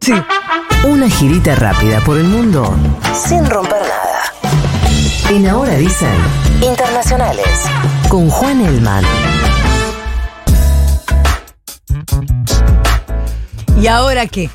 Sí. 0.00 0.12
Una 0.84 1.08
girita 1.10 1.54
rápida 1.54 2.00
por 2.00 2.16
el 2.18 2.24
mundo 2.24 2.74
sin 3.26 3.44
romper 3.48 3.80
nada. 3.82 4.32
En 5.30 5.46
Ahora 5.46 5.74
dicen 5.74 6.08
Internacionales 6.62 7.46
con 8.08 8.28
Juan 8.30 8.64
Elman. 8.64 9.04
¿Y 13.80 13.86
ahora 13.86 14.26
qué? 14.26 14.50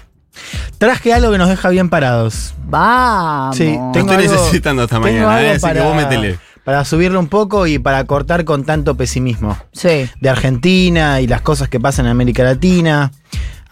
Traje 0.77 1.13
algo 1.13 1.31
que 1.31 1.37
nos 1.37 1.47
deja 1.49 1.69
bien 1.69 1.89
parados. 1.89 2.53
Vamos. 2.65 3.55
Sí, 3.55 3.65
Te 3.65 3.99
tengo 3.99 4.11
estoy 4.11 4.25
algo- 4.25 4.33
necesitando 4.41 4.83
esta 4.83 4.95
tengo 4.95 5.07
mañana, 5.07 5.35
algo 5.37 5.49
eh, 5.51 5.55
así 5.55 5.67
que 5.73 5.81
vos 5.81 5.95
métele. 5.95 6.39
Para 6.65 6.85
subirle 6.85 7.17
un 7.17 7.27
poco 7.27 7.67
y 7.67 7.77
para 7.77 8.03
cortar 8.05 8.45
con 8.45 8.63
tanto 8.63 8.95
pesimismo 8.95 9.57
Sí. 9.73 10.09
de 10.19 10.29
Argentina 10.29 11.19
y 11.21 11.27
las 11.27 11.41
cosas 11.41 11.67
que 11.69 11.79
pasan 11.79 12.05
en 12.05 12.11
América 12.11 12.43
Latina. 12.43 13.11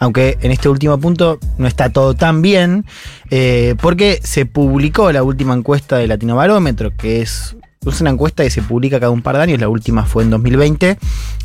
Aunque 0.02 0.36
en 0.40 0.50
este 0.50 0.68
último 0.68 0.98
punto 0.98 1.38
no 1.58 1.68
está 1.68 1.90
todo 1.90 2.14
tan 2.14 2.42
bien, 2.42 2.84
eh, 3.30 3.76
porque 3.80 4.18
se 4.24 4.46
publicó 4.46 5.12
la 5.12 5.22
última 5.22 5.54
encuesta 5.54 5.96
de 5.96 6.08
Latino 6.08 6.34
Barómetro, 6.34 6.90
que 6.96 7.22
es, 7.22 7.54
es 7.86 8.00
una 8.00 8.10
encuesta 8.10 8.42
que 8.42 8.50
se 8.50 8.62
publica 8.62 9.00
cada 9.00 9.10
un 9.10 9.22
par 9.22 9.36
de 9.36 9.42
años, 9.42 9.60
la 9.60 9.68
última 9.68 10.04
fue 10.04 10.22
en 10.22 10.30
2020, 10.30 10.98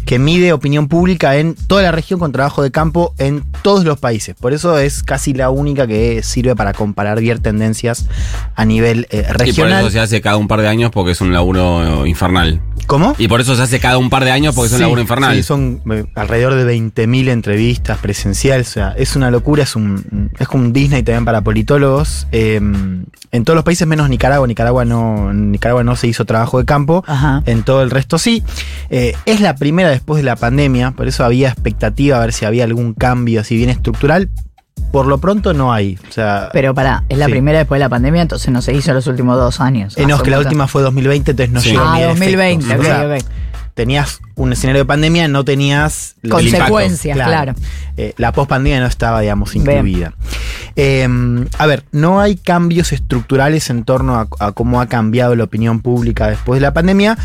que 0.05 0.19
mide 0.19 0.53
opinión 0.53 0.87
pública 0.87 1.35
en 1.37 1.55
toda 1.55 1.81
la 1.81 1.91
región 1.91 2.19
con 2.19 2.31
trabajo 2.31 2.63
de 2.63 2.71
campo 2.71 3.13
en 3.17 3.43
todos 3.61 3.83
los 3.83 3.99
países. 3.99 4.35
Por 4.39 4.53
eso 4.53 4.77
es 4.77 5.03
casi 5.03 5.33
la 5.33 5.49
única 5.49 5.87
que 5.87 6.23
sirve 6.23 6.55
para 6.55 6.73
comparar 6.73 7.19
bien 7.19 7.41
tendencias 7.41 8.07
a 8.55 8.65
nivel 8.65 9.07
eh, 9.09 9.23
Y 9.25 9.27
por 9.27 9.39
regional. 9.39 9.81
eso 9.81 9.91
se 9.91 9.99
hace 9.99 10.21
cada 10.21 10.37
un 10.37 10.47
par 10.47 10.61
de 10.61 10.67
años 10.67 10.91
porque 10.91 11.11
es 11.11 11.21
un 11.21 11.33
laburo 11.33 12.05
eh, 12.05 12.09
infernal. 12.09 12.61
¿Cómo? 12.85 13.15
Y 13.17 13.27
por 13.27 13.41
eso 13.41 13.55
se 13.55 13.63
hace 13.63 13.79
cada 13.81 13.97
un 13.97 14.09
par 14.09 14.23
de 14.23 14.31
años 14.31 14.55
porque 14.55 14.67
es 14.67 14.73
un 14.73 14.81
laburo 14.81 15.01
infernal. 15.01 15.35
Sí, 15.35 15.43
son 15.43 15.81
eh, 15.91 16.05
alrededor 16.15 16.55
de 16.55 16.77
20.000 16.77 17.29
entrevistas 17.29 17.97
presenciales. 17.97 18.69
O 18.69 18.71
sea, 18.71 18.93
es 18.97 19.17
una 19.17 19.29
locura, 19.29 19.63
es 19.63 19.75
un 19.75 20.31
es 20.39 20.47
como 20.47 20.63
un 20.63 20.73
Disney 20.73 21.03
también 21.03 21.25
para 21.25 21.41
politólogos. 21.41 22.27
Eh, 22.31 22.61
en 23.31 23.43
todos 23.43 23.55
los 23.55 23.65
países 23.65 23.87
menos 23.87 24.09
Nicaragua. 24.09 24.47
Nicaragua 24.47 24.85
no, 24.85 25.33
Nicaragua 25.33 25.83
no 25.83 25.95
se 25.95 26.07
hizo 26.07 26.23
trabajo 26.27 26.59
de 26.59 26.65
campo. 26.65 27.03
Ajá. 27.07 27.41
En 27.47 27.63
todo 27.63 27.81
el 27.81 27.89
resto 27.89 28.19
sí. 28.19 28.43
Eh, 28.91 29.15
es 29.25 29.41
la 29.41 29.55
primera 29.55 29.89
después 29.89 30.17
de 30.17 30.23
la 30.23 30.35
pandemia, 30.35 30.91
por 30.91 31.07
eso 31.07 31.25
había 31.25 31.49
expectativa 31.49 32.17
a 32.17 32.19
ver 32.19 32.33
si 32.33 32.45
había 32.45 32.63
algún 32.65 32.93
cambio 32.93 33.41
así 33.41 33.57
bien 33.57 33.71
estructural. 33.71 34.29
Por 34.91 35.07
lo 35.07 35.17
pronto 35.17 35.53
no 35.53 35.73
hay. 35.73 35.97
O 36.07 36.11
sea, 36.13 36.49
Pero 36.53 36.73
pará, 36.73 37.03
es 37.09 37.17
la 37.17 37.25
Sí. 37.25 37.31
primera 37.31 37.57
después 37.57 37.79
de 37.79 37.85
la 37.85 37.89
pandemia, 37.89 38.21
entonces 38.21 38.49
no 38.53 38.61
se 38.61 38.73
hizo 38.73 38.91
en 38.91 38.95
los 38.95 39.07
últimos 39.07 39.35
dos 39.37 39.59
años. 39.59 39.97
eh, 39.97 40.05
no, 40.05 40.15
es 40.17 40.21
que 40.21 40.29
la 40.29 40.39
última 40.39 40.67
fue 40.67 40.81
2020, 40.83 41.31
entonces 41.31 41.51
no 41.53 41.59
Sí. 41.61 41.71
llegó 41.71 41.83
ni 41.93 41.99
Ah, 41.99 42.01
el 42.03 42.07
2020, 42.09 42.65
efecto. 42.65 42.81
ok, 42.83 42.87
O 42.87 42.93
sea, 42.93 43.17
ok. 43.17 43.23
Tenías 43.77 44.21
un 44.35 44.51
escenario 44.51 44.81
de 44.81 44.85
pandemia, 44.85 45.27
no 45.27 45.45
tenías 45.45 46.15
Consecuencias, 46.27 47.15
claro. 47.15 47.53
Eh, 47.95 48.15
la 48.17 48.31
pospandemia 48.31 48.79
no 48.79 48.87
estaba, 48.87 49.21
digamos, 49.21 49.55
incluida. 49.55 50.13
Eh, 50.75 51.07
a 51.59 51.65
ver, 51.67 51.83
no 51.91 52.19
hay 52.19 52.37
cambios 52.37 52.91
estructurales 52.91 53.69
en 53.69 53.83
torno 53.83 54.15
a, 54.15 54.27
a 54.39 54.51
cómo 54.51 54.81
ha 54.81 54.87
cambiado 54.87 55.35
la 55.35 55.43
opinión 55.43 55.81
pública 55.81 56.27
después 56.27 56.59
de 56.59 56.61
la 56.61 56.73
pandemia. 56.73 57.19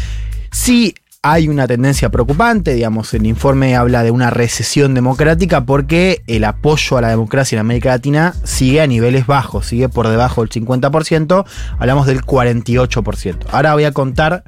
Sí 0.51 0.95
hay 1.23 1.49
una 1.49 1.67
tendencia 1.67 2.11
preocupante, 2.11 2.75
digamos, 2.75 3.15
el 3.15 3.25
informe 3.27 3.77
habla 3.77 4.03
de 4.03 4.11
una 4.11 4.29
recesión 4.29 4.93
democrática 4.93 5.65
porque 5.65 6.23
el 6.27 6.45
apoyo 6.45 6.99
a 6.99 7.01
la 7.01 7.09
democracia 7.09 7.57
en 7.57 7.61
América 7.61 7.91
Latina 7.91 8.35
sigue 8.43 8.83
a 8.83 8.87
niveles 8.87 9.27
bajos, 9.27 9.67
sigue 9.67 9.89
por 9.89 10.09
debajo 10.09 10.43
del 10.43 10.51
50%, 10.51 11.45
hablamos 11.79 12.07
del 12.09 12.23
48%. 12.23 13.47
Ahora 13.53 13.73
voy 13.73 13.85
a 13.85 13.93
contar 13.93 14.45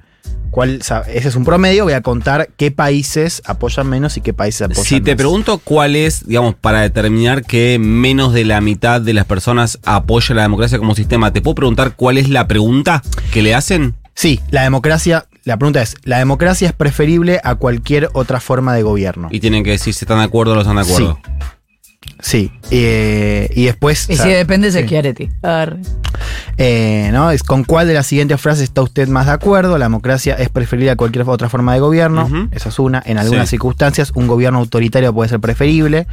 cuál, 0.54 0.78
o 0.80 0.84
sea, 0.84 1.00
ese 1.12 1.26
es 1.26 1.34
un 1.34 1.44
promedio, 1.44 1.82
voy 1.82 1.94
a 1.94 2.00
contar 2.00 2.48
qué 2.56 2.70
países 2.70 3.42
apoyan 3.44 3.88
menos 3.88 4.16
y 4.16 4.20
qué 4.20 4.32
países 4.32 4.62
apoyan 4.62 4.84
Si 4.84 5.00
te 5.00 5.16
pregunto 5.16 5.58
cuál 5.58 5.96
es, 5.96 6.28
digamos, 6.28 6.54
para 6.54 6.80
determinar 6.80 7.42
que 7.42 7.80
menos 7.80 8.32
de 8.32 8.44
la 8.44 8.60
mitad 8.60 9.00
de 9.00 9.14
las 9.14 9.24
personas 9.24 9.80
apoya 9.84 10.32
la 10.32 10.42
democracia 10.42 10.78
como 10.78 10.94
sistema, 10.94 11.32
¿te 11.32 11.42
puedo 11.42 11.56
preguntar 11.56 11.96
cuál 11.96 12.18
es 12.18 12.28
la 12.28 12.46
pregunta 12.46 13.02
que 13.32 13.42
le 13.42 13.52
hacen? 13.52 13.96
Sí, 14.14 14.40
la 14.52 14.62
democracia, 14.62 15.26
la 15.42 15.56
pregunta 15.56 15.82
es, 15.82 15.96
¿la 16.04 16.18
democracia 16.18 16.68
es 16.68 16.72
preferible 16.72 17.40
a 17.42 17.56
cualquier 17.56 18.10
otra 18.12 18.38
forma 18.38 18.74
de 18.74 18.84
gobierno? 18.84 19.30
Y 19.32 19.40
tienen 19.40 19.64
que 19.64 19.70
decir 19.70 19.92
si 19.92 20.04
están 20.04 20.18
de 20.18 20.24
acuerdo 20.24 20.52
o 20.52 20.54
no 20.54 20.60
están 20.60 20.76
de 20.76 20.82
acuerdo. 20.82 21.18
Sí, 22.20 22.52
eh, 22.70 23.50
y 23.56 23.64
después... 23.64 24.08
Y 24.08 24.12
o 24.12 24.16
sea, 24.16 24.26
si 24.26 24.30
depende, 24.30 24.70
se 24.70 24.86
sí. 24.86 24.96
Eh, 26.56 27.10
¿no? 27.12 27.30
Es 27.30 27.42
con 27.42 27.64
cuál 27.64 27.88
de 27.88 27.94
las 27.94 28.06
siguientes 28.06 28.40
frases 28.40 28.64
está 28.64 28.82
usted 28.82 29.08
más 29.08 29.26
de 29.26 29.32
acuerdo. 29.32 29.76
La 29.78 29.86
democracia 29.86 30.34
es 30.34 30.48
preferible 30.48 30.90
a 30.92 30.96
cualquier 30.96 31.28
otra 31.28 31.48
forma 31.48 31.74
de 31.74 31.80
gobierno. 31.80 32.28
Esa 32.52 32.68
es 32.68 32.78
una. 32.78 33.02
En 33.04 33.18
algunas 33.18 33.48
Sí. 33.48 33.52
circunstancias, 33.56 34.12
un 34.14 34.26
gobierno 34.26 34.60
autoritario 34.60 35.12
puede 35.12 35.28
ser 35.30 35.40
preferible. 35.40 36.06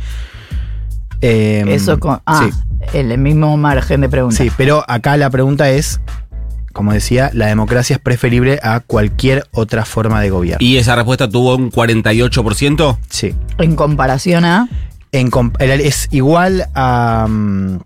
Eh, 1.21 1.63
Eso 1.67 1.99
con. 1.99 2.19
Ah, 2.25 2.49
sí, 2.49 2.97
el 2.97 3.15
mismo 3.17 3.55
margen 3.57 4.01
de 4.01 4.09
pregunta. 4.09 4.37
sí, 4.37 4.51
pero 4.57 4.83
acá 4.87 5.17
la 5.17 5.29
pregunta 5.29 5.69
es, 5.69 6.01
como 6.73 6.93
decía, 6.93 7.29
la 7.33 7.45
democracia 7.47 7.97
es 7.97 8.01
preferible 8.01 8.59
a 8.63 8.79
cualquier 8.79 9.45
otra 9.51 9.85
forma 9.85 10.19
de 10.21 10.31
gobierno. 10.31 10.65
Y 10.65 10.77
esa 10.77 10.95
respuesta 10.95 11.29
tuvo 11.29 11.55
un 11.55 11.69
48%. 11.71 12.97
sí. 13.09 13.35
En 13.59 13.75
comparación 13.75 14.45
a. 14.45 14.67
En 15.11 15.29
es 15.81 16.07
igual 16.11 16.67
a, 16.73 17.27
mm, 17.29 17.79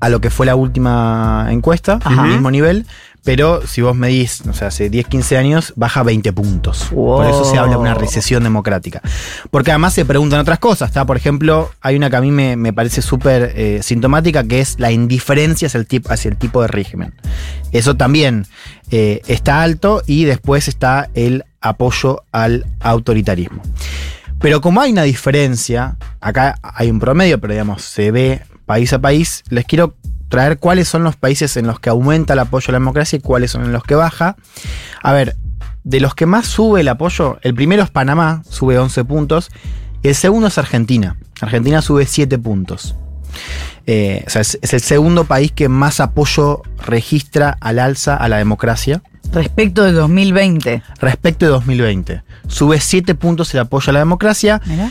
a 0.00 0.08
lo 0.08 0.20
que 0.20 0.30
fue 0.30 0.46
la 0.46 0.54
última 0.56 1.46
encuesta, 1.50 1.98
Ajá. 2.04 2.22
al 2.24 2.30
mismo 2.30 2.50
nivel, 2.50 2.86
pero 3.24 3.66
si 3.66 3.82
vos 3.82 3.96
medís, 3.96 4.42
o 4.48 4.52
sea, 4.52 4.68
hace 4.68 4.88
10, 4.88 5.06
15 5.08 5.36
años, 5.36 5.72
baja 5.74 6.04
20 6.04 6.32
puntos. 6.32 6.90
Wow. 6.92 7.16
Por 7.16 7.26
eso 7.26 7.44
se 7.44 7.58
habla 7.58 7.72
de 7.72 7.78
una 7.78 7.94
recesión 7.94 8.44
democrática. 8.44 9.02
Porque 9.50 9.72
además 9.72 9.94
se 9.94 10.04
preguntan 10.04 10.38
otras 10.38 10.60
cosas, 10.60 10.90
¿está? 10.90 11.04
Por 11.06 11.16
ejemplo, 11.16 11.70
hay 11.80 11.96
una 11.96 12.08
que 12.08 12.14
a 12.16 12.20
mí 12.20 12.30
me, 12.30 12.54
me 12.56 12.72
parece 12.72 13.02
súper 13.02 13.52
eh, 13.56 13.80
sintomática, 13.82 14.44
que 14.44 14.60
es 14.60 14.78
la 14.78 14.92
indiferencia 14.92 15.66
hacia 15.66 15.78
el, 15.78 15.88
tip- 15.88 16.08
hacia 16.08 16.28
el 16.30 16.36
tipo 16.36 16.62
de 16.62 16.68
régimen. 16.68 17.14
Eso 17.72 17.96
también 17.96 18.46
eh, 18.92 19.22
está 19.26 19.62
alto 19.62 20.02
y 20.06 20.24
después 20.24 20.68
está 20.68 21.08
el 21.14 21.44
apoyo 21.60 22.22
al 22.30 22.64
autoritarismo. 22.78 23.60
Pero 24.38 24.60
como 24.60 24.80
hay 24.80 24.92
una 24.92 25.02
diferencia, 25.02 25.96
acá 26.20 26.60
hay 26.62 26.90
un 26.90 27.00
promedio, 27.00 27.40
pero 27.40 27.54
digamos, 27.54 27.82
se 27.82 28.12
ve 28.12 28.42
país 28.66 28.92
a 28.92 29.00
país, 29.00 29.44
les 29.48 29.64
quiero 29.64 29.96
traer 30.28 30.58
cuáles 30.58 30.88
son 30.88 31.04
los 31.04 31.16
países 31.16 31.56
en 31.56 31.66
los 31.66 31.80
que 31.80 31.88
aumenta 31.88 32.32
el 32.32 32.40
apoyo 32.40 32.66
a 32.68 32.72
la 32.72 32.78
democracia 32.78 33.16
y 33.16 33.20
cuáles 33.20 33.52
son 33.52 33.64
en 33.64 33.72
los 33.72 33.84
que 33.84 33.94
baja. 33.94 34.36
A 35.02 35.12
ver, 35.12 35.36
de 35.84 36.00
los 36.00 36.14
que 36.14 36.26
más 36.26 36.46
sube 36.46 36.80
el 36.80 36.88
apoyo, 36.88 37.38
el 37.42 37.54
primero 37.54 37.82
es 37.82 37.90
Panamá, 37.90 38.42
sube 38.48 38.78
11 38.78 39.04
puntos, 39.04 39.50
y 40.02 40.08
el 40.08 40.14
segundo 40.14 40.48
es 40.48 40.58
Argentina. 40.58 41.16
Argentina 41.40 41.80
sube 41.80 42.06
7 42.06 42.38
puntos. 42.38 42.96
Eh, 43.86 44.24
o 44.26 44.30
sea, 44.30 44.42
es, 44.42 44.58
es 44.62 44.74
el 44.74 44.80
segundo 44.80 45.24
país 45.24 45.52
que 45.52 45.68
más 45.68 46.00
apoyo 46.00 46.62
registra 46.84 47.56
al 47.60 47.78
alza 47.78 48.16
a 48.16 48.28
la 48.28 48.38
democracia 48.38 49.02
Respecto 49.32 49.84
de 49.84 49.92
2020. 49.92 50.82
respecto 51.00 51.44
de 51.46 51.50
2020. 51.52 52.22
Sube 52.48 52.80
7 52.80 53.14
puntos 53.14 53.52
el 53.54 53.60
apoyo 53.60 53.90
a 53.90 53.92
la 53.92 53.98
democracia. 54.00 54.60
Mira. 54.66 54.90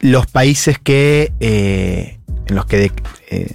Los 0.00 0.26
países 0.26 0.78
que 0.78 1.32
eh, 1.40 2.18
en 2.46 2.54
los 2.54 2.66
que 2.66 2.76
de- 2.78 2.92
eh, 3.30 3.54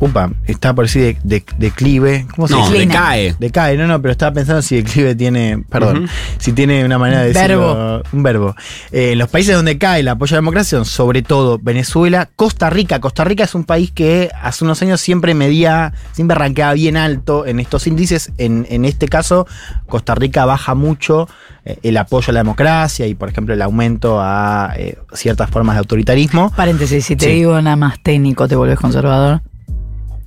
upa, 0.00 0.30
está 0.46 0.74
por 0.74 0.86
decir 0.86 1.18
de, 1.22 1.38
de- 1.38 1.44
declive, 1.58 2.26
¿cómo 2.34 2.48
se 2.48 2.54
No, 2.54 2.60
dice? 2.60 2.72
Declina. 2.72 2.94
decae. 2.94 3.36
Decae, 3.38 3.76
no, 3.76 3.86
no, 3.86 4.00
pero 4.02 4.12
estaba 4.12 4.32
pensando 4.32 4.62
si 4.62 4.76
declive 4.76 5.14
tiene, 5.14 5.62
perdón, 5.68 6.08
si 6.38 6.52
tiene 6.52 6.84
una 6.84 6.98
manera 6.98 7.22
de 7.22 7.32
Verbo. 7.32 7.66
decirlo, 7.68 8.02
un 8.12 8.22
verbo. 8.22 8.56
Eh, 8.92 9.14
los 9.16 9.28
países 9.28 9.54
donde 9.54 9.78
cae 9.78 10.00
el 10.00 10.08
apoyo 10.08 10.34
a 10.34 10.36
la 10.36 10.40
democracia 10.40 10.78
son 10.78 10.84
sobre 10.86 11.22
todo 11.22 11.58
Venezuela, 11.62 12.28
Costa 12.34 12.70
Rica. 12.70 12.98
Costa 13.00 13.24
Rica 13.24 13.44
es 13.44 13.54
un 13.54 13.64
país 13.64 13.90
que 13.92 14.30
hace 14.42 14.64
unos 14.64 14.80
años 14.82 15.00
siempre 15.00 15.34
medía, 15.34 15.92
siempre 16.12 16.34
arranqueaba 16.34 16.72
bien 16.74 16.96
alto 16.96 17.46
en 17.46 17.60
estos 17.60 17.86
índices. 17.86 18.32
En, 18.38 18.66
en 18.70 18.84
este 18.84 19.06
caso, 19.08 19.46
Costa 19.86 20.14
Rica 20.14 20.44
baja 20.46 20.74
mucho 20.74 21.28
eh, 21.64 21.78
el 21.82 21.96
apoyo 21.98 22.30
a 22.30 22.32
la 22.32 22.40
democracia 22.40 23.06
y, 23.06 23.14
por 23.14 23.28
ejemplo, 23.28 23.52
el 23.54 23.60
aumento 23.62 24.18
a 24.20 24.72
eh, 24.76 24.96
ciertas 25.12 25.50
formas 25.50 25.74
de 25.76 25.80
autoritarismo. 25.80 26.50
Paréntesis, 26.56 27.04
si 27.04 27.16
te 27.16 27.26
Sí. 27.26 27.32
digo 27.32 27.60
nada 27.60 27.76
más 27.76 28.00
técnico, 28.02 28.48
te 28.48 28.56
vuelves 28.56 28.78
conservador. 28.78 29.42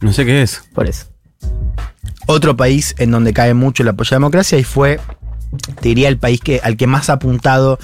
No 0.03 0.13
sé 0.13 0.25
qué 0.25 0.41
es. 0.41 0.61
Por 0.73 0.87
eso. 0.87 1.05
Otro 2.27 2.55
país 2.55 2.95
en 2.99 3.11
donde 3.11 3.33
cae 3.33 3.53
mucho 3.53 3.83
el 3.83 3.89
apoyo 3.89 4.09
a 4.11 4.15
la 4.15 4.17
democracia 4.19 4.57
y 4.57 4.63
fue, 4.63 4.99
te 5.81 5.89
diría, 5.89 6.07
el 6.09 6.17
país 6.17 6.39
que, 6.41 6.59
al 6.63 6.77
que 6.77 6.87
más 6.87 7.09
ha 7.09 7.13
apuntado 7.13 7.79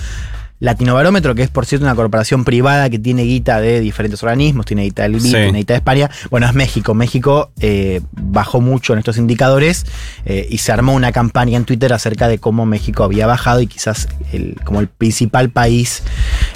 Latinobarómetro, 0.62 1.36
que 1.36 1.44
es 1.44 1.50
por 1.50 1.66
cierto 1.66 1.86
una 1.86 1.96
corporación 1.96 2.44
privada 2.44 2.90
que 2.90 3.00
tiene 3.00 3.24
guita 3.24 3.62
de 3.62 3.80
diferentes 3.80 4.22
organismos, 4.22 4.66
tiene 4.66 4.84
guita 4.84 5.04
del 5.04 5.14
IBI, 5.14 5.22
Sí. 5.22 5.32
tiene 5.32 5.58
guita 5.60 5.74
de 5.74 5.78
España. 5.78 6.10
Bueno, 6.30 6.48
es 6.48 6.54
México. 6.54 6.94
México 6.94 7.52
eh, 7.62 8.02
bajó 8.12 8.60
mucho 8.60 8.92
en 8.92 9.00
estos 9.00 9.18
indicadores 9.18 9.86
eh, 10.26 10.48
y 10.50 10.58
se 10.58 10.74
armó 10.74 10.94
una 10.94 11.14
campaña 11.14 11.56
en 11.56 11.64
Twitter 11.64 11.94
acerca 11.94 12.28
de 12.28 12.40
cómo 12.40 12.66
México 12.66 13.06
había 13.06 13.26
bajado 13.26 13.62
y 13.62 13.68
quizás 13.68 14.10
el, 14.34 14.58
como 14.66 14.82
el 14.82 14.90
principal 14.90 15.50
país 15.50 16.04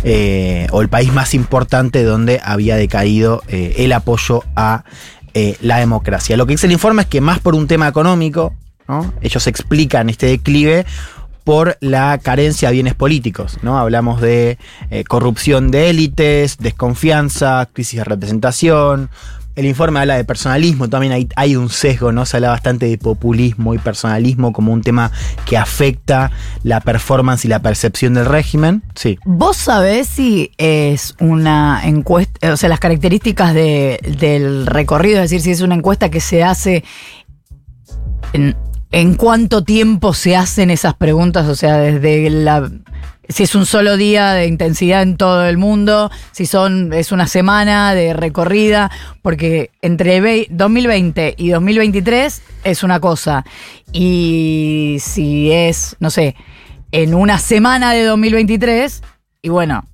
eh, 0.04 0.68
o 0.72 0.82
el 0.82 0.90
país 0.90 1.14
más 1.14 1.34
importante 1.34 2.04
donde 2.04 2.42
había 2.44 2.76
decaído 2.76 3.42
eh, 3.48 3.76
el 3.78 3.94
apoyo 3.94 4.44
a 4.58 4.84
eh, 5.34 5.58
la 5.62 5.78
democracia. 5.78 6.38
Lo 6.38 6.46
que 6.46 6.54
dice 6.54 6.68
el 6.68 6.74
informe 6.74 7.04
es 7.04 7.08
que 7.08 7.22
más 7.22 7.40
por 7.40 7.56
un 7.56 7.68
tema 7.68 7.88
económico, 7.88 8.54
¿no? 8.88 9.14
ellos 9.22 9.48
explican 9.48 10.10
este 10.10 10.28
declive 10.28 10.86
por 11.44 11.78
la 11.82 12.18
carencia 12.20 12.70
de 12.70 12.74
bienes 12.74 12.96
políticos, 12.96 13.60
¿no? 13.62 13.78
Hablamos 13.78 14.22
de 14.22 14.58
eh, 14.90 15.04
corrupción 15.04 15.72
de 15.72 15.90
élites, 15.90 16.58
desconfianza, 16.58 17.68
crisis 17.74 18.00
de 18.00 18.04
representación. 18.06 19.10
El 19.56 19.66
informe 19.66 20.00
habla 20.00 20.16
de 20.16 20.24
personalismo, 20.24 20.90
también 20.90 21.14
hay, 21.14 21.28
hay 21.36 21.56
un 21.56 21.70
sesgo, 21.70 22.12
¿no? 22.12 22.26
Se 22.26 22.38
habla 22.38 22.50
bastante 22.50 22.88
de 22.88 22.98
populismo 22.98 23.76
y 23.76 23.78
personalismo 23.78 24.52
como 24.52 24.74
un 24.74 24.82
tema 24.82 25.12
que 25.46 25.58
afecta 25.58 26.32
la 26.64 26.82
performance 26.82 27.46
y 27.46 27.50
la 27.50 27.60
percepción 27.62 28.16
del 28.16 28.26
régimen. 28.26 28.82
Sí. 28.96 29.20
¿Vos 29.26 29.58
sabés 29.58 30.08
si 30.08 30.52
es 30.58 31.16
una 31.20 31.82
encuesta, 31.86 32.52
o 32.52 32.58
sea, 32.58 32.68
las 32.70 32.80
características 32.80 33.54
de- 33.54 34.00
del 34.18 34.66
recorrido, 34.66 35.18
es 35.22 35.30
decir, 35.30 35.42
si 35.42 35.52
es 35.52 35.62
una 35.62 35.76
encuesta 35.76 36.10
que 36.10 36.20
se 36.20 36.44
hace 36.44 36.84
en, 38.34 38.56
en 38.92 39.14
cuánto 39.16 39.64
tiempo 39.64 40.14
se 40.14 40.36
hacen 40.36 40.72
esas 40.72 40.96
preguntas, 40.96 41.48
o 41.48 41.56
sea, 41.56 41.78
desde 41.78 42.30
la 42.30 42.72
si 43.30 43.44
es 43.44 43.56
un 43.56 43.66
solo 43.66 43.96
día 43.98 44.34
de 44.34 44.48
intensidad 44.48 45.02
en 45.02 45.18
todo 45.18 45.46
el 45.46 45.58
mundo, 45.58 46.12
si 46.32 46.46
son 46.46 46.92
es 46.94 47.12
una 47.12 47.28
semana 47.28 47.94
de 47.94 48.14
recorrida, 48.14 48.92
porque 49.22 49.72
entre 49.82 50.22
vei- 50.22 50.48
2020 50.50 51.36
y 51.38 51.50
2023 51.50 52.42
es 52.64 52.84
una 52.84 53.00
cosa. 53.00 53.46
Y 53.92 54.98
si 55.00 55.52
es, 55.52 55.96
no 56.00 56.10
sé, 56.10 56.36
en 56.92 57.14
una 57.16 57.40
semana 57.40 57.94
de 57.94 58.04
2023 58.04 59.02
y 59.42 59.50
bueno, 59.50 59.86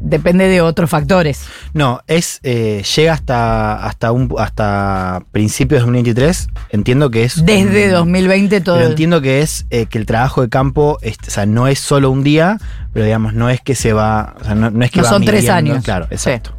depende 0.00 0.48
de 0.48 0.60
otros 0.60 0.90
factores. 0.90 1.42
No, 1.74 2.00
es 2.06 2.40
eh, 2.42 2.82
llega 2.96 3.12
hasta 3.12 3.84
hasta 3.86 4.12
un 4.12 4.34
hasta 4.38 5.22
principios 5.32 5.80
de 5.80 5.86
2023. 5.86 6.48
Entiendo 6.70 7.10
que 7.10 7.24
es 7.24 7.44
Desde 7.44 7.86
un- 7.88 7.92
2020 7.92 8.60
todo. 8.60 8.76
Pero 8.76 8.88
entiendo 8.90 9.20
que 9.20 9.40
es 9.42 9.66
eh, 9.70 9.86
que 9.86 9.98
el 9.98 10.06
trabajo 10.06 10.42
de 10.42 10.48
campo, 10.48 10.98
es- 11.02 11.18
o 11.26 11.30
sea, 11.30 11.46
no 11.46 11.68
es 11.68 11.78
solo 11.78 12.10
un 12.10 12.22
día, 12.24 12.58
pero 12.92 13.04
digamos, 13.04 13.34
no 13.34 13.48
es 13.50 13.60
que 13.60 13.74
se 13.74 13.92
va, 13.92 14.34
o 14.40 14.44
sea, 14.44 14.54
no, 14.54 14.70
no 14.70 14.84
es 14.84 14.90
que 14.90 14.98
No 15.00 15.04
va 15.04 15.10
son 15.10 15.24
tres 15.24 15.48
años. 15.48 15.84
Claro, 15.84 16.06
exacto. 16.10 16.52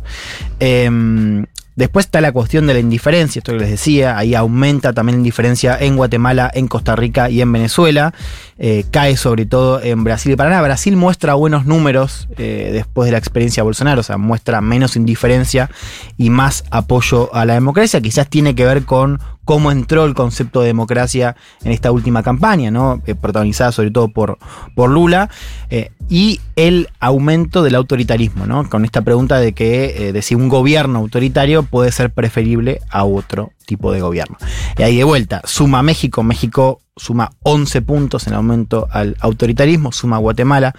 Em, 0.60 1.46
después 1.78 2.08
está 2.08 2.20
la 2.20 2.34
cuestión 2.34 2.68
de 2.68 2.74
la 2.74 2.80
indiferencia, 2.80 3.40
esto 3.40 3.54
que 3.54 3.60
les 3.60 3.70
decía, 3.70 4.18
ahí 4.18 4.36
aumenta 4.36 4.92
también 4.92 5.18
la 5.18 5.20
indiferencia 5.20 5.78
en 5.80 5.96
Guatemala, 5.96 6.52
en 6.54 6.68
Costa 6.68 6.96
Rica 6.96 7.30
y 7.30 7.40
en 7.40 7.52
Venezuela. 7.54 8.14
Eh, 8.60 8.86
cae 8.90 9.16
sobre 9.16 9.46
todo 9.46 9.80
en 9.82 10.04
Brasil 10.04 10.32
y 10.32 10.36
Paraná. 10.36 10.62
Brasil 10.64 10.98
muestra 10.98 11.36
buenos 11.36 11.68
números 11.68 12.28
eh, 12.38 12.72
después 12.74 13.06
de 13.06 13.12
la 13.12 13.20
experiencia 13.20 13.62
de 13.62 13.66
Bolsonaro, 13.66 14.02
o 14.02 14.04
sea, 14.04 14.18
muestra 14.18 14.60
menos 14.62 14.96
indiferencia 14.96 15.70
y 16.18 16.32
más 16.32 16.64
apoyo 16.72 17.34
a 17.36 17.46
la 17.46 17.54
democracia. 17.54 18.02
Quizás 18.02 18.28
tiene 18.28 18.56
que 18.56 18.66
ver 18.66 18.84
con 18.84 19.20
cómo 19.48 19.72
entró 19.72 20.04
el 20.04 20.14
concepto 20.14 20.60
de 20.60 20.68
democracia 20.68 21.38
en 21.64 21.72
esta 21.72 21.90
última 21.90 22.22
campaña, 22.22 22.70
¿no? 22.70 23.02
Eh, 23.08 23.16
protagonizada 23.16 23.72
sobre 23.72 23.92
todo 23.92 24.10
por, 24.10 24.38
por 24.76 24.90
Lula, 24.90 25.30
eh, 25.70 25.92
y 26.10 26.42
el 26.58 26.90
aumento 27.00 27.64
del 27.64 27.76
autoritarismo, 27.76 28.46
¿no? 28.46 28.70
Con 28.70 28.84
esta 28.84 29.04
pregunta 29.04 29.40
de 29.40 29.54
que 29.54 30.10
eh, 30.10 30.12
de 30.12 30.22
si 30.22 30.36
un 30.36 30.50
gobierno 30.50 31.00
autoritario 31.00 31.64
puede 31.64 31.94
ser 31.94 32.12
preferible 32.12 32.82
a 32.90 33.06
otro 33.06 33.54
tipo 33.66 33.94
de 33.94 34.02
gobierno. 34.02 34.36
Y 34.78 34.84
ahí 34.84 34.98
de 34.98 35.06
vuelta, 35.06 35.42
suma 35.46 35.82
México, 35.82 36.24
México 36.24 36.82
suma 36.98 37.32
11 37.44 37.82
puntos 37.84 38.28
en 38.28 38.34
aumento 38.34 38.90
al 38.92 39.16
autoritarismo, 39.22 39.94
suma 39.94 40.18
Guatemala, 40.18 40.76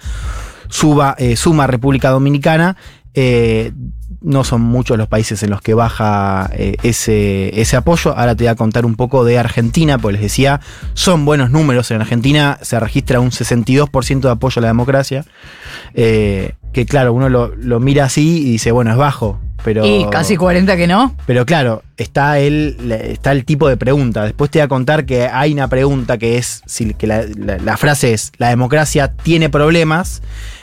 suba, 0.69 1.17
suma 1.35 1.65
República 1.65 2.11
Dominicana. 2.11 2.77
eh, 3.15 3.71
no 4.21 4.43
son 4.43 4.61
muchos 4.61 4.97
los 4.97 5.07
países 5.07 5.41
en 5.43 5.49
los 5.49 5.61
que 5.61 5.73
baja 5.73 6.49
eh, 6.53 6.75
ese, 6.83 7.59
ese 7.61 7.75
apoyo. 7.77 8.17
Ahora 8.17 8.35
te 8.35 8.43
voy 8.43 8.49
a 8.49 8.55
contar 8.55 8.85
un 8.85 8.95
poco 8.95 9.23
de 9.23 9.39
Argentina, 9.39 9.97
pues 9.97 10.13
les 10.13 10.21
decía, 10.21 10.59
son 10.93 11.23
buenos 11.25 11.51
números. 11.51 11.89
En 11.91 12.01
Argentina 12.01 12.57
se 12.61 12.79
registra 12.79 13.19
un 13.19 13.31
62% 13.31 14.19
de 14.21 14.29
apoyo 14.31 14.59
a 14.59 14.61
la 14.63 14.67
democracia. 14.67 15.25
eh, 15.93 16.53
que 16.73 16.85
claro, 16.85 17.13
uno 17.13 17.29
lo, 17.29 17.55
lo 17.55 17.79
mira 17.79 18.03
así 18.05 18.41
y 18.41 18.51
dice, 18.51 18.71
bueno, 18.71 18.91
es 18.91 18.97
bajo. 18.97 19.39
Pero, 19.63 19.85
Y 19.85 20.05
casi 20.09 20.37
40 20.37 20.77
que 20.77 20.87
no. 20.87 21.15
pero 21.25 21.45
claro, 21.45 21.83
está 21.97 22.39
el, 22.39 22.77
está 22.91 23.31
el 23.33 23.43
tipo 23.43 23.67
de 23.67 23.75
pregunta. 23.75 24.23
Después 24.23 24.49
te 24.51 24.59
voy 24.59 24.65
a 24.65 24.67
contar 24.69 25.05
que 25.05 25.23
hay 25.27 25.51
una 25.51 25.67
pregunta 25.67 26.17
que 26.17 26.37
es, 26.37 26.61
que 26.97 27.07
la, 27.07 27.23
la- 27.35 27.57
la 27.57 27.75
frase 27.75 28.13
es, 28.13 28.31
la 28.37 28.49
democracia 28.49 29.13
tiene 29.15 29.49
problemas, 29.49 30.21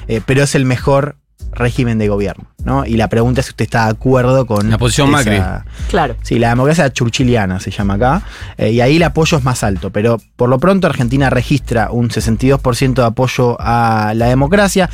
eh, 0.09 0.21
pero 0.25 0.45
es 0.45 0.55
el 0.55 0.65
mejor 0.65 1.17
régimen 1.57 1.99
de 1.99 2.09
gobierno. 2.09 2.47
¿no? 2.65 2.85
Y 2.85 2.97
la 2.97 3.09
pregunta 3.09 3.41
es 3.41 3.47
si 3.47 3.51
usted 3.51 3.65
está 3.65 3.85
de 3.85 3.91
acuerdo 3.93 4.45
con... 4.45 4.69
La 4.69 4.77
posición 4.77 5.11
Macri. 5.11 5.41
Claro. 5.89 6.17
Sí, 6.23 6.39
la 6.39 6.51
democracia 6.51 6.93
churchiliana 6.93 7.61
se 7.61 7.71
llama 7.71 7.95
acá, 7.95 8.23
eh, 8.59 8.73
y 8.73 8.81
ahí 8.81 8.97
el 8.97 9.03
apoyo 9.05 9.39
es 9.39 9.45
más 9.45 9.63
alto, 9.63 9.91
pero 9.91 10.21
por 10.35 10.49
lo 10.49 10.59
pronto 10.59 10.87
Argentina 10.87 11.31
registra 11.31 11.91
un 11.91 12.11
62% 12.11 12.95
de 12.95 13.05
apoyo 13.05 13.57
a 13.61 14.13
la 14.15 14.27
democracia. 14.27 14.91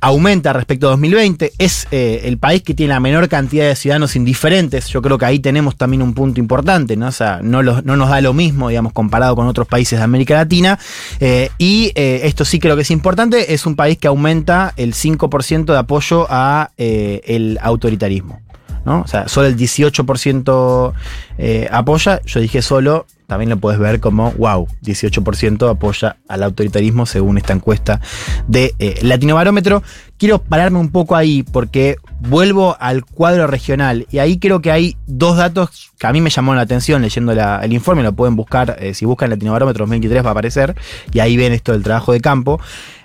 Aumenta 0.00 0.52
respecto 0.52 0.86
a 0.86 0.90
2020, 0.90 1.52
es 1.58 1.88
eh, 1.90 2.22
el 2.24 2.38
país 2.38 2.62
que 2.62 2.74
tiene 2.74 2.92
la 2.94 3.00
menor 3.00 3.28
cantidad 3.28 3.66
de 3.66 3.74
ciudadanos 3.74 4.14
indiferentes. 4.14 4.86
Yo 4.88 5.00
creo 5.02 5.18
que 5.18 5.24
ahí 5.24 5.38
tenemos 5.38 5.76
también 5.76 6.02
un 6.02 6.12
punto 6.14 6.38
importante, 6.38 6.96
¿no? 6.96 7.08
O 7.08 7.12
sea, 7.12 7.40
no, 7.42 7.62
los- 7.62 7.84
no 7.84 7.96
nos 7.96 8.10
da 8.10 8.20
lo 8.20 8.32
mismo, 8.32 8.68
digamos, 8.68 8.92
comparado 8.92 9.34
con 9.34 9.46
otros 9.48 9.66
países 9.66 9.98
de 9.98 10.04
América 10.04 10.34
Latina. 10.34 10.78
Eh, 11.20 11.50
y 11.58 11.92
eh, 11.94 12.20
esto 12.24 12.44
sí 12.44 12.58
creo 12.60 12.76
que 12.76 12.82
es 12.82 12.90
importante, 12.90 13.54
es 13.54 13.64
un 13.66 13.74
país 13.74 13.98
que 13.98 14.06
aumenta 14.08 14.74
el 14.76 14.92
5% 14.94 15.72
de 15.72 15.78
apoyo 15.78 16.26
a 16.28 16.70
el 16.76 17.58
autoritarismo. 17.62 18.40
¿no? 18.84 19.00
O 19.00 19.06
sea, 19.08 19.26
solo 19.28 19.48
el 19.48 19.56
18% 19.56 20.92
eh, 21.38 21.68
apoya. 21.72 22.20
Yo 22.24 22.40
dije 22.40 22.62
solo, 22.62 23.06
también 23.26 23.50
lo 23.50 23.56
puedes 23.56 23.78
ver 23.78 24.00
como, 24.00 24.32
wow, 24.32 24.68
18% 24.82 25.68
apoya 25.68 26.16
al 26.28 26.42
autoritarismo 26.42 27.06
según 27.06 27.38
esta 27.38 27.52
encuesta 27.52 28.00
de 28.46 28.74
eh, 28.78 28.98
Latino 29.02 29.34
Barómetro. 29.34 29.82
Quiero 30.18 30.40
pararme 30.40 30.78
un 30.78 30.88
poco 30.90 31.14
ahí 31.14 31.42
porque 31.42 31.96
vuelvo 32.20 32.74
al 32.80 33.04
cuadro 33.04 33.46
regional 33.46 34.06
y 34.10 34.18
ahí 34.18 34.38
creo 34.38 34.62
que 34.62 34.70
hay 34.72 34.96
dos 35.06 35.36
datos 35.36 35.90
que 35.98 36.06
a 36.06 36.12
mí 36.12 36.22
me 36.22 36.30
llamaron 36.30 36.56
la 36.56 36.62
atención 36.62 37.02
leyendo 37.02 37.34
la- 37.34 37.60
el 37.62 37.74
informe, 37.74 38.02
lo 38.02 38.14
pueden 38.14 38.34
buscar, 38.34 38.78
eh, 38.80 38.94
si 38.94 39.04
buscan 39.04 39.28
Latino 39.28 39.52
Barómetro 39.52 39.82
2023 39.84 40.24
va 40.24 40.28
a 40.28 40.32
aparecer 40.32 40.74
y 41.12 41.18
ahí 41.18 41.36
ven 41.36 41.52
esto 41.52 41.72
del 41.72 41.82
trabajo 41.82 42.12
de 42.12 42.20
campo. 42.20 42.58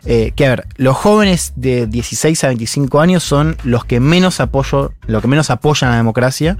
Eh, 0.06 0.32
que 0.36 0.46
a 0.46 0.50
ver, 0.52 0.68
los 0.78 0.96
jóvenes 0.96 1.52
de 1.58 1.86
16 1.86 2.44
a 2.46 2.48
25 2.48 3.02
años 3.02 3.24
son 3.24 3.58
los 3.64 3.84
que 3.84 4.00
menos 4.00 4.40
apoyo, 4.40 4.94
lo 5.06 5.22
que 5.22 5.28
menos 5.28 5.50
apoyan 5.50 5.90
a 5.90 5.92
la 5.94 5.98
democracia, 5.98 6.58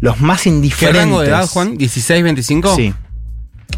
los 0.00 0.20
más 0.20 0.42
¿Qué 0.42 0.50
indiferentes. 0.50 1.02
rango 1.02 1.20
de 1.22 1.28
edad, 1.28 1.46
Juan? 1.48 1.76
¿16, 1.76 2.22
25? 2.22 2.76
Sí. 2.76 2.94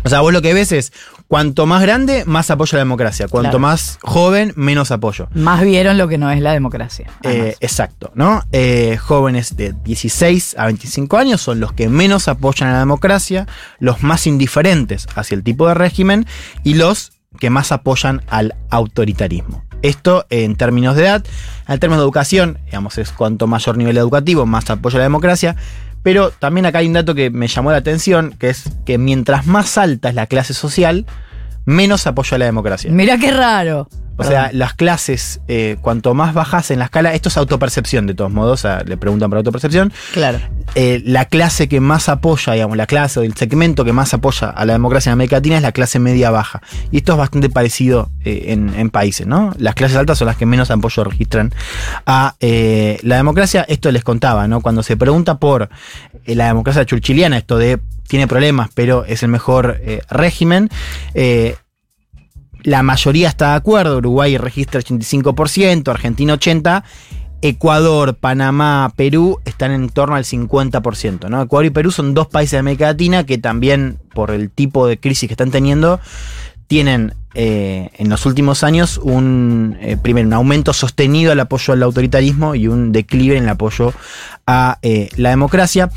O 0.05 0.09
sea, 0.09 0.21
vos 0.21 0.33
lo 0.33 0.43
que 0.43 0.53
ves 0.55 0.71
es, 0.73 0.93
cuanto 1.31 1.65
más 1.65 1.81
grande, 1.81 2.25
más 2.27 2.50
apoyo 2.50 2.75
a 2.75 2.79
la 2.79 2.81
democracia. 2.81 3.29
Cuanto 3.29 3.50
Claro. 3.50 3.61
más 3.61 4.00
joven, 4.03 4.53
menos 4.56 4.91
apoyo. 4.91 5.29
Más 5.32 5.62
vieron 5.62 5.97
lo 5.97 6.09
que 6.09 6.19
no 6.19 6.29
es 6.32 6.41
la 6.41 6.53
democracia. 6.53 7.09
Eh, 7.23 7.55
exacto, 7.61 8.11
¿no? 8.17 8.43
Eh, 8.50 8.97
jóvenes 9.00 9.56
de 9.56 9.73
16 9.85 10.56
a 10.59 10.67
25 10.67 11.17
años 11.19 11.41
son 11.41 11.61
los 11.61 11.73
que 11.73 11.88
menos 11.88 12.26
apoyan 12.26 12.71
a 12.71 12.73
la 12.73 12.78
democracia, 12.81 13.47
los 13.78 14.02
más 14.02 14.26
indiferentes 14.26 15.07
hacia 15.14 15.37
el 15.37 15.45
tipo 15.45 15.69
de 15.69 15.75
régimen 15.75 16.26
y 16.64 16.75
los 16.75 17.12
que 17.38 17.49
más 17.49 17.71
apoyan 17.71 18.23
al 18.26 18.57
autoritarismo. 18.69 19.62
Esto 19.83 20.26
en 20.31 20.57
términos 20.57 20.97
de 20.97 21.05
edad, 21.05 21.25
en 21.69 21.78
términos 21.78 22.00
de 22.00 22.07
educación, 22.07 22.59
digamos, 22.64 22.99
es 22.99 23.12
cuanto 23.12 23.47
mayor 23.47 23.76
nivel 23.78 23.97
educativo, 23.99 24.47
más 24.47 24.69
apoyo 24.69 24.97
a 24.97 24.99
la 24.99 25.05
democracia. 25.05 25.55
Pero 26.02 26.30
también 26.30 26.66
acá 26.66 26.78
hay 26.78 26.87
un 26.87 26.95
dato 26.95 27.14
que 27.14 27.30
me 27.30 27.47
llamó 27.47 27.71
la 27.73 27.78
atención, 27.78 28.35
que 28.38 28.49
es 28.50 28.64
que 28.87 28.99
mientras 28.99 29.47
más 29.47 29.76
alta 29.76 30.09
es 30.09 30.14
la 30.14 30.26
clase 30.26 30.54
social, 30.54 31.07
menos 31.64 32.07
apoyo 32.07 32.35
a 32.35 32.38
la 32.38 32.47
democracia. 32.47 32.90
Mirá 32.90 33.19
qué 33.19 33.30
raro. 33.30 33.88
O 34.21 34.25
sea, 34.25 34.50
las 34.53 34.75
clases, 34.75 35.41
eh, 35.49 35.77
cuanto 35.81 36.15
más 36.15 36.35
bajas 36.35 36.71
en 36.71 36.79
la 36.79 36.87
escala, 36.87 37.15
esto 37.15 37.29
es 37.29 37.37
autopercepción 37.37 38.07
de 38.07 38.15
todos 38.15 38.31
modos, 38.31 38.61
o 38.61 38.62
sea, 38.62 38.83
le 38.85 38.97
preguntan 38.97 39.31
por 39.31 39.39
autopercepción, 39.39 39.93
claro. 40.12 40.39
eh, 40.75 41.03
la 41.05 41.25
clase 41.25 41.69
que 41.69 41.81
más 41.81 42.09
apoya, 42.09 42.53
digamos, 42.53 42.77
la 42.77 42.87
clase 42.87 43.21
o 43.21 43.23
el 43.23 43.35
segmento 43.35 43.85
que 43.85 43.93
más 43.93 44.15
apoya 44.15 44.50
a 44.50 44.65
la 44.65 44.75
democracia 44.75 45.11
en 45.11 45.15
América 45.15 45.37
Latina 45.37 45.57
es 45.57 45.62
la 45.62 45.73
clase 45.73 45.99
media 45.99 46.31
baja. 46.31 46.62
Y 46.91 46.99
esto 46.99 47.12
es 47.12 47.19
bastante 47.19 47.49
parecido 47.50 48.11
eh, 48.25 48.45
en, 48.49 48.75
en 48.75 48.91
países, 48.91 49.27
¿no? 49.27 49.55
Las 49.59 49.75
clases 49.75 49.97
altas 49.97 50.19
son 50.19 50.27
las 50.27 50.37
que 50.37 50.47
menos 50.47 50.71
apoyo 50.71 51.05
registran 51.05 51.53
a 52.07 52.35
eh, 52.41 52.99
la 53.03 53.17
democracia. 53.17 53.65
Esto 53.69 53.91
les 53.91 54.05
contaba, 54.05 54.47
¿no? 54.49 54.61
Cuando 54.61 54.83
se 54.83 54.97
pregunta 54.97 55.39
por 55.39 55.69
la 56.27 56.47
democracia 56.47 56.85
churchiliana, 56.85 57.39
esto 57.39 57.59
de 57.59 57.81
tiene 58.11 58.27
problemas, 58.27 58.71
pero 58.75 59.05
es 59.05 59.23
el 59.23 59.29
mejor 59.29 59.79
eh, 59.83 60.03
régimen, 60.11 60.69
eh, 61.15 61.55
la 62.62 62.83
mayoría 62.83 63.29
está 63.29 63.50
de 63.50 63.57
acuerdo, 63.57 63.99
Uruguay 63.99 64.37
registra 64.37 64.81
85%, 64.81 65.88
Argentina 65.88 66.35
80%, 66.35 66.83
Ecuador, 67.43 68.17
Panamá, 68.17 68.93
Perú 68.97 69.40
están 69.45 69.73
en 69.73 69.88
torno 69.88 70.14
al 70.14 70.25
50%. 70.25 71.29
¿no? 71.29 71.43
Ecuador 71.43 71.67
y 71.67 71.71
Perú 71.71 71.90
son 71.90 72.12
dos 72.14 72.26
países 72.26 72.52
de 72.52 72.59
América 72.59 72.87
Latina 72.87 73.25
que 73.25 73.38
también, 73.38 73.99
por 74.14 74.31
el 74.31 74.50
tipo 74.50 74.87
de 74.87 74.99
crisis 74.99 75.29
que 75.29 75.35
están 75.35 75.50
teniendo, 75.50 76.00
tienen 76.67 77.14
eh, 77.35 77.90
en 77.97 78.09
los 78.09 78.26
últimos 78.26 78.62
años 78.62 78.99
un, 78.99 79.76
eh, 79.81 79.97
primero, 80.00 80.26
un 80.26 80.35
aumento 80.35 80.73
sostenido 80.73 81.33
al 81.33 81.40
apoyo 81.40 81.73
al 81.73 81.83
autoritarismo 81.83 82.55
y 82.55 82.69
un 82.69 82.93
declive 82.93 83.37
en 83.37 83.45
el 83.45 83.49
apoyo 83.49 83.95
a 84.47 84.79
eh, 84.83 85.09
la 85.17 85.31
democracia. 85.31 85.90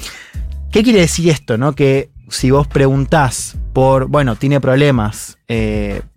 ¿Qué 0.72 0.82
quiere 0.82 1.01
decir 1.01 1.29
esto? 1.29 1.58
No? 1.58 1.74
Que 1.74 2.10
si 2.29 2.51
vos 2.51 2.67
preguntás 2.67 3.58
por, 3.74 4.08
bueno, 4.08 4.36
tiene 4.36 4.62
problemas, 4.62 5.38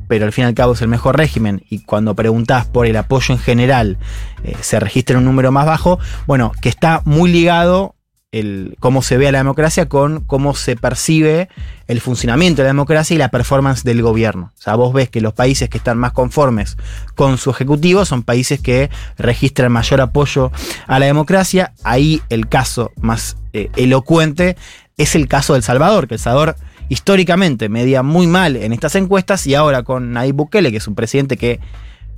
pero 0.08 0.24
al 0.24 0.32
fin 0.32 0.44
y 0.44 0.46
al 0.48 0.54
cabo 0.54 0.74
es 0.74 0.82
el 0.82 0.88
mejor 0.88 1.16
régimen, 1.16 1.62
y 1.68 1.80
cuando 1.80 2.14
preguntás 2.14 2.66
por 2.66 2.86
el 2.86 2.96
apoyo 2.96 3.34
en 3.34 3.40
general, 3.40 3.98
eh, 4.44 4.54
se 4.60 4.80
registra 4.80 5.18
un 5.18 5.24
número 5.24 5.52
más 5.52 5.66
bajo, 5.66 5.98
bueno, 6.26 6.52
que 6.60 6.68
está 6.68 7.02
muy 7.04 7.30
ligado 7.30 7.96
el, 8.32 8.76
cómo 8.80 9.02
se 9.02 9.16
ve 9.16 9.28
a 9.28 9.32
la 9.32 9.38
democracia 9.38 9.88
con 9.88 10.20
cómo 10.20 10.54
se 10.54 10.76
percibe 10.76 11.48
el 11.86 12.00
funcionamiento 12.00 12.62
de 12.62 12.64
la 12.64 12.70
democracia 12.70 13.14
y 13.14 13.18
la 13.18 13.30
performance 13.30 13.84
del 13.84 14.02
gobierno. 14.02 14.52
O 14.58 14.60
sea, 14.60 14.74
vos 14.74 14.92
ves 14.92 15.08
que 15.08 15.20
los 15.20 15.32
países 15.32 15.68
que 15.68 15.78
están 15.78 15.98
más 15.98 16.12
conformes 16.12 16.76
con 17.14 17.38
su 17.38 17.50
ejecutivo 17.50 18.04
son 18.04 18.22
países 18.22 18.60
que 18.60 18.90
registran 19.16 19.72
mayor 19.72 20.00
apoyo 20.00 20.50
a 20.86 20.98
la 20.98 21.06
democracia. 21.06 21.72
Ahí 21.84 22.20
el 22.28 22.48
caso 22.48 22.92
más 23.00 23.36
eh, 23.52 23.70
elocuente 23.76 24.56
es 24.96 25.14
el 25.14 25.28
caso 25.28 25.54
del 25.54 25.62
Salvador, 25.62 26.08
que 26.08 26.14
El 26.14 26.20
Salvador 26.20 26.56
históricamente 26.88 27.68
medía 27.68 28.02
muy 28.02 28.26
mal 28.26 28.56
en 28.56 28.72
estas 28.72 28.94
encuestas 28.94 29.46
y 29.46 29.54
ahora 29.54 29.82
con 29.82 30.12
Nayib 30.12 30.34
Bukele, 30.36 30.70
que 30.70 30.78
es 30.78 30.88
un 30.88 30.94
presidente 30.94 31.36
que, 31.36 31.60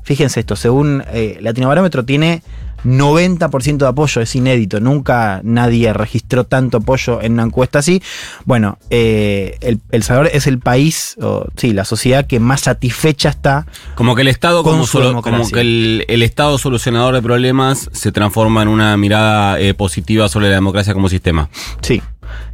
fíjense 0.03 0.41
esto, 0.41 0.57
según 0.57 1.03
eh, 1.13 1.39
Latinobarómetro 1.41 2.05
tiene 2.05 2.43
90% 2.85 3.77
de 3.79 3.87
apoyo, 3.87 4.21
es 4.21 4.35
inédito, 4.37 4.79
nunca 4.81 5.41
nadie 5.43 5.93
registró 5.93 6.45
tanto 6.45 6.79
apoyo 6.79 7.21
en 7.21 7.33
una 7.33 7.43
encuesta 7.43 7.81
así. 7.81 8.03
Bueno, 8.45 8.79
eh, 8.91 9.57
el, 9.61 9.81
el 9.91 10.03
Salvador 10.05 10.31
es 10.33 10.47
el 10.47 10.59
país, 10.61 11.17
o 11.21 11.47
sí, 11.57 11.73
la 11.73 11.85
sociedad 11.85 12.27
que 12.27 12.39
más 12.41 12.63
satisfecha 12.63 13.31
está. 13.31 13.67
Como 13.97 14.15
que 14.15 14.23
el 14.23 14.29
Estado, 14.29 14.63
solo- 14.87 15.23
como 15.23 15.49
que 15.51 15.61
el, 15.61 16.05
el 16.09 16.23
Estado 16.23 16.57
solucionador 16.59 17.15
de 17.15 17.23
problemas 17.23 17.91
se 17.93 18.13
transforma 18.13 18.63
en 18.63 18.69
una 18.69 18.97
mirada 18.97 19.59
eh, 19.61 19.75
positiva 19.75 20.29
sobre 20.29 20.49
la 20.49 20.55
democracia 20.55 20.95
como 20.95 21.09
sistema. 21.09 21.49
Sí, 21.83 22.01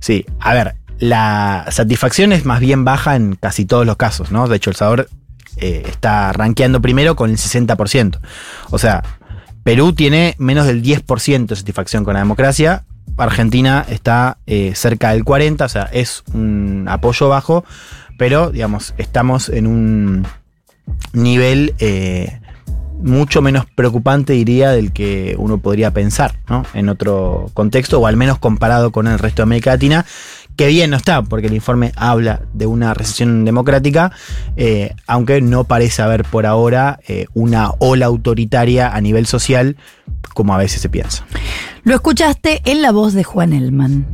sí. 0.01 0.25
A 0.41 0.55
ver, 0.55 0.75
la 0.99 1.67
satisfacción 1.71 2.33
es 2.33 2.45
más 2.45 2.61
bien 2.61 2.85
baja 2.85 3.17
en 3.17 3.37
casi 3.37 3.65
todos 3.65 3.87
los 3.87 3.97
casos, 3.97 4.31
¿no? 4.31 4.49
De 4.49 4.57
hecho, 4.57 4.71
El 4.71 4.77
Salvador 4.77 5.09
eh, 5.57 5.83
está 5.87 6.33
rankeando 6.33 6.81
primero 6.81 7.17
con 7.17 7.31
el 7.31 7.37
60%. 7.37 8.19
O 8.71 8.79
sea, 8.79 9.03
Perú 9.63 9.93
tiene 9.93 10.35
menos 10.39 10.67
del 10.67 10.83
10% 10.83 11.47
de 11.47 11.57
satisfacción 11.57 12.05
con 12.05 12.15
la 12.15 12.21
democracia. 12.21 12.85
Argentina 13.17 13.85
está 13.89 14.39
eh, 14.47 14.73
cerca 14.75 15.13
del 15.13 15.25
40%, 15.25 15.65
o 15.65 15.69
sea, 15.69 15.85
es 15.93 16.25
un 16.33 16.87
apoyo 16.89 17.29
bajo, 17.29 17.65
pero, 18.19 18.51
digamos, 18.51 18.95
estamos 18.99 19.49
en 19.49 19.67
un 19.67 20.27
nivel 21.13 21.75
eh, 21.79 22.41
mucho 23.01 23.43
menos 23.43 23.67
preocupante, 23.75 24.33
diría, 24.33 24.71
del 24.71 24.93
que 24.93 25.37
uno 25.39 25.59
podría 25.59 25.93
pensar, 25.93 26.39
¿no? 26.49 26.65
En 26.75 26.89
otro 26.89 27.51
contexto, 27.55 28.01
o 28.01 28.07
al 28.07 28.17
menos 28.17 28.39
comparado 28.39 28.93
con 28.93 29.07
el 29.07 29.19
resto 29.19 29.43
de 29.43 29.45
América 29.45 29.71
Latina, 29.71 30.07
que 30.57 30.69
bien 30.69 30.91
no 30.91 30.97
está, 30.97 31.23
porque 31.23 31.49
el 31.49 31.55
informe 31.55 31.93
habla 31.97 32.43
de 32.53 32.67
una 32.67 32.95
recesión 32.95 33.45
democrática, 33.45 34.13
eh, 34.57 34.95
aunque 35.07 35.41
no 35.41 35.65
parece 35.65 36.03
haber 36.03 36.25
por 36.25 36.47
ahora 36.47 37.01
eh, 37.09 37.27
una 37.35 37.73
ola 37.79 38.07
autoritaria 38.07 38.95
a 38.95 39.01
nivel 39.01 39.27
social, 39.27 39.77
como 40.35 40.55
a 40.55 40.59
veces 40.59 40.81
se 40.81 40.89
piensa. 40.89 41.25
Lo 41.83 41.95
escuchaste 41.95 42.63
en 42.65 42.83
la 42.83 42.93
voz 42.93 43.15
de 43.15 43.25
Juan 43.25 43.53
Elman. 43.53 44.07